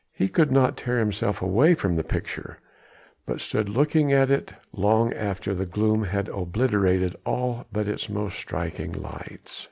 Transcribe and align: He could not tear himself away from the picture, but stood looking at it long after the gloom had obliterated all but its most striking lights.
He 0.13 0.29
could 0.29 0.51
not 0.51 0.77
tear 0.77 0.97
himself 0.97 1.43
away 1.43 1.75
from 1.75 1.95
the 1.95 2.03
picture, 2.03 2.57
but 3.27 3.39
stood 3.39 3.69
looking 3.69 4.11
at 4.11 4.31
it 4.31 4.51
long 4.73 5.13
after 5.13 5.53
the 5.53 5.67
gloom 5.67 6.05
had 6.05 6.27
obliterated 6.29 7.15
all 7.23 7.67
but 7.71 7.87
its 7.87 8.09
most 8.09 8.35
striking 8.35 8.93
lights. 8.93 9.59